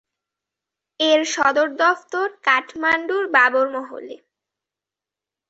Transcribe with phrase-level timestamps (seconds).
[0.99, 4.15] এর সদর দফতর কাঠমান্ডুর বাবরমহলে।